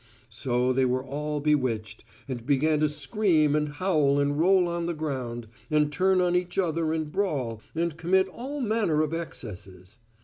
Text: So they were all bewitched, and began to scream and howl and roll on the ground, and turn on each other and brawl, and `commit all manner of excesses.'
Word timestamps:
So 0.31 0.73
they 0.73 0.83
were 0.83 1.05
all 1.05 1.39
bewitched, 1.41 2.03
and 2.27 2.43
began 2.43 2.79
to 2.79 2.89
scream 2.89 3.55
and 3.55 3.69
howl 3.69 4.19
and 4.19 4.39
roll 4.39 4.67
on 4.67 4.87
the 4.87 4.95
ground, 4.95 5.47
and 5.69 5.93
turn 5.93 6.21
on 6.21 6.35
each 6.35 6.57
other 6.57 6.91
and 6.91 7.11
brawl, 7.11 7.61
and 7.75 7.95
`commit 7.95 8.27
all 8.31 8.61
manner 8.61 9.03
of 9.03 9.13
excesses.' 9.13 9.99